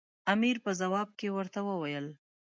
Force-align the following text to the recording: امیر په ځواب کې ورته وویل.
امیر 0.33 0.57
په 0.65 0.71
ځواب 0.79 1.09
کې 1.19 1.27
ورته 1.37 1.59
وویل. 1.69 2.07